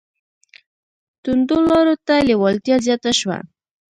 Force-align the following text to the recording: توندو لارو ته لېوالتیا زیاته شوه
توندو 1.21 1.55
لارو 1.69 1.95
ته 2.05 2.15
لېوالتیا 2.27 2.75
زیاته 2.85 3.11
شوه 3.19 3.37